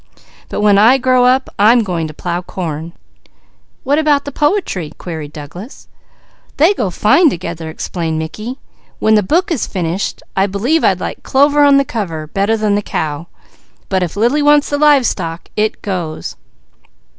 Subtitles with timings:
[0.49, 2.93] But when I grow up I'm going to plow corn."
[3.83, 5.87] "What about the poetry?" queried Douglas.
[6.57, 8.57] "They go together fine," explained Mickey.
[8.97, 13.27] "When the book is finished, I'd like clover on the cover better than the cow;
[13.89, 16.35] but if Lily wants the live stock it goes!"